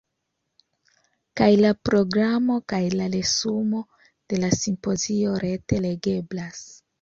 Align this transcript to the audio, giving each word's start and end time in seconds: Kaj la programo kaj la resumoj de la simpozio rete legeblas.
Kaj 1.41 1.49
la 1.65 1.73
programo 1.89 2.55
kaj 2.73 2.79
la 3.01 3.09
resumoj 3.17 3.83
de 4.33 4.41
la 4.45 4.51
simpozio 4.63 5.37
rete 5.45 5.81
legeblas. 5.87 6.67